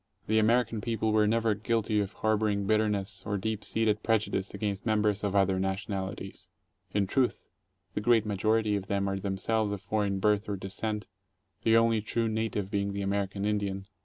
[0.25, 3.37] The American people were never guilty of harboring bitterness or.
[3.37, 6.49] deep seated prejudice against members of other nationalities.
[6.91, 7.45] In truth,
[7.93, 11.07] the great majority of them are themselves of foreign birth or descent,
[11.61, 13.85] the only true native being the American Indian.